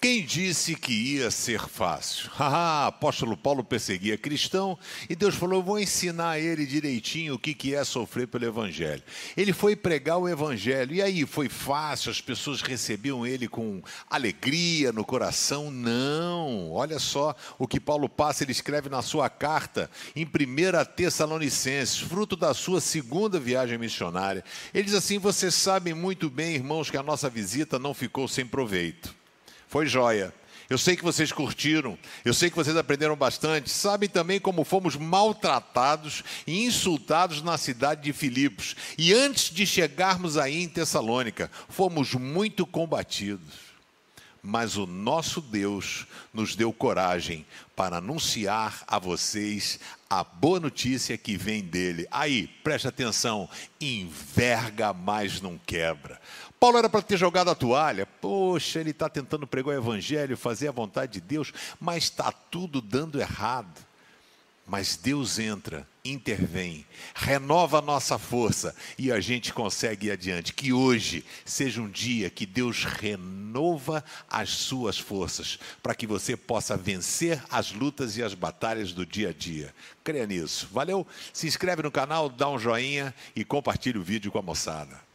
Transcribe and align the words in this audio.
Quem 0.00 0.24
disse 0.24 0.76
que 0.76 0.92
ia 0.92 1.28
ser 1.28 1.60
fácil? 1.60 2.30
Ah, 2.50 2.86
apóstolo 2.86 3.36
Paulo 3.36 3.62
perseguia 3.62 4.16
cristão 4.16 4.78
e 5.08 5.14
Deus 5.14 5.34
falou: 5.34 5.58
Eu 5.58 5.62
vou 5.62 5.78
ensinar 5.78 6.38
ele 6.38 6.64
direitinho 6.64 7.34
o 7.34 7.38
que, 7.38 7.52
que 7.52 7.74
é 7.74 7.84
sofrer 7.84 8.26
pelo 8.26 8.44
Evangelho. 8.46 9.02
Ele 9.36 9.52
foi 9.52 9.76
pregar 9.76 10.18
o 10.18 10.28
Evangelho 10.28 10.94
e 10.94 11.02
aí 11.02 11.26
foi 11.26 11.48
fácil, 11.48 12.10
as 12.10 12.20
pessoas 12.20 12.62
recebiam 12.62 13.26
ele 13.26 13.48
com 13.48 13.82
alegria 14.08 14.92
no 14.92 15.04
coração? 15.04 15.70
Não, 15.70 16.70
olha 16.72 16.98
só 16.98 17.34
o 17.58 17.66
que 17.66 17.80
Paulo 17.80 18.08
passa, 18.08 18.44
ele 18.44 18.52
escreve 18.52 18.88
na 18.88 19.02
sua 19.02 19.28
carta 19.28 19.90
em 20.16 20.24
1 20.24 20.28
Tessalonicenses, 20.96 21.98
fruto 21.98 22.34
da 22.36 22.54
sua 22.54 22.80
segunda 22.80 23.38
viagem 23.38 23.76
missionária. 23.76 24.44
Ele 24.72 24.84
diz 24.84 24.94
assim: 24.94 25.18
Vocês 25.18 25.54
sabem 25.54 25.92
muito 25.92 26.30
bem, 26.30 26.54
irmãos, 26.54 26.90
que 26.90 26.96
a 26.96 27.02
nossa 27.02 27.28
visita 27.28 27.78
não 27.78 27.92
ficou 27.92 28.26
sem 28.26 28.46
proveito. 28.46 29.17
Foi 29.68 29.86
joia. 29.86 30.34
Eu 30.68 30.76
sei 30.76 30.96
que 30.96 31.04
vocês 31.04 31.32
curtiram, 31.32 31.98
eu 32.24 32.34
sei 32.34 32.50
que 32.50 32.56
vocês 32.56 32.76
aprenderam 32.76 33.16
bastante. 33.16 33.70
Sabem 33.70 34.08
também 34.08 34.38
como 34.38 34.64
fomos 34.64 34.96
maltratados 34.96 36.22
e 36.46 36.64
insultados 36.66 37.40
na 37.40 37.56
cidade 37.56 38.02
de 38.02 38.12
Filipos. 38.12 38.76
E 38.98 39.14
antes 39.14 39.50
de 39.50 39.66
chegarmos 39.66 40.36
aí 40.36 40.62
em 40.62 40.68
Tessalônica, 40.68 41.50
fomos 41.70 42.12
muito 42.12 42.66
combatidos. 42.66 43.68
Mas 44.42 44.76
o 44.76 44.86
nosso 44.86 45.40
Deus 45.40 46.06
nos 46.32 46.54
deu 46.54 46.72
coragem 46.72 47.44
para 47.74 47.96
anunciar 47.98 48.82
a 48.86 48.98
vocês 48.98 49.80
a 50.08 50.24
boa 50.24 50.58
notícia 50.58 51.18
que 51.18 51.36
vem 51.36 51.62
dele. 51.62 52.06
Aí, 52.10 52.46
preste 52.62 52.88
atenção: 52.88 53.48
enverga, 53.80 54.92
mas 54.92 55.40
não 55.40 55.58
quebra. 55.58 56.20
Paulo 56.58 56.78
era 56.78 56.88
para 56.88 57.02
ter 57.02 57.16
jogado 57.16 57.50
a 57.50 57.54
toalha. 57.54 58.06
Poxa, 58.06 58.80
ele 58.80 58.90
está 58.90 59.08
tentando 59.08 59.46
pregar 59.46 59.74
o 59.74 59.78
evangelho, 59.78 60.36
fazer 60.36 60.68
a 60.68 60.72
vontade 60.72 61.12
de 61.12 61.20
Deus, 61.20 61.52
mas 61.80 62.04
está 62.04 62.32
tudo 62.32 62.80
dando 62.80 63.20
errado. 63.20 63.86
Mas 64.66 64.96
Deus 64.96 65.38
entra, 65.38 65.86
intervém, 66.10 66.86
renova 67.14 67.78
a 67.78 67.82
nossa 67.82 68.18
força 68.18 68.74
e 68.98 69.10
a 69.12 69.20
gente 69.20 69.52
consegue 69.52 70.08
ir 70.08 70.10
adiante. 70.12 70.52
Que 70.52 70.72
hoje 70.72 71.24
seja 71.44 71.80
um 71.80 71.88
dia 71.88 72.30
que 72.30 72.46
Deus 72.46 72.84
renova 72.84 74.04
as 74.28 74.50
suas 74.50 74.98
forças, 74.98 75.58
para 75.82 75.94
que 75.94 76.06
você 76.06 76.36
possa 76.36 76.76
vencer 76.76 77.42
as 77.50 77.72
lutas 77.72 78.16
e 78.16 78.22
as 78.22 78.34
batalhas 78.34 78.92
do 78.92 79.04
dia 79.04 79.30
a 79.30 79.32
dia. 79.32 79.74
Creia 80.04 80.26
nisso. 80.26 80.68
Valeu? 80.72 81.06
Se 81.32 81.46
inscreve 81.46 81.82
no 81.82 81.90
canal, 81.90 82.28
dá 82.28 82.48
um 82.48 82.58
joinha 82.58 83.14
e 83.34 83.44
compartilhe 83.44 83.98
o 83.98 84.02
vídeo 84.02 84.30
com 84.30 84.38
a 84.38 84.42
moçada. 84.42 85.07